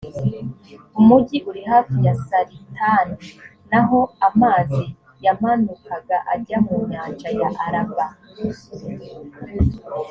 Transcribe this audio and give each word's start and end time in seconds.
umugi 0.99 1.37
uri 1.49 1.61
hafi 1.71 1.97
ya 2.05 2.13
saritani, 2.27 3.15
naho 3.71 3.99
amazi 4.27 4.83
yamanukaga 5.25 6.17
ajya 6.33 6.57
mu 6.65 6.75
nyanja 6.91 7.29
ya 7.39 7.49
araba 7.65 8.05